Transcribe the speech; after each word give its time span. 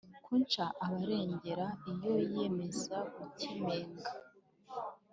kouchner 0.25 0.71
aba 0.85 0.97
arengera 1.03 1.67
iyo 1.91 2.11
yiyemeza 2.25 2.97
gukemenga 3.15 4.09